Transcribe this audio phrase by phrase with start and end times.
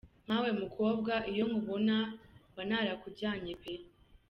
[0.25, 1.95] Nkawe mukobwa iyo nkubona
[2.51, 3.73] mbanarakujyanye pe.